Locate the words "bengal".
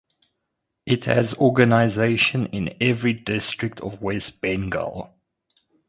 4.41-5.13